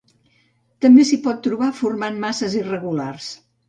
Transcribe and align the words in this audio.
També 0.85 1.05
s'hi 1.11 1.21
pot 1.29 1.45
trobar 1.51 1.71
formant 1.83 2.21
masses 2.29 2.61
irregulars. 2.65 3.35